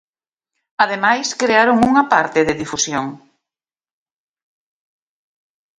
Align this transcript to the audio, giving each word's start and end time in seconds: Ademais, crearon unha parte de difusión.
Ademais, 0.83 1.27
crearon 1.41 1.77
unha 1.89 2.03
parte 2.13 2.39
de 2.47 2.57
difusión. 2.61 3.05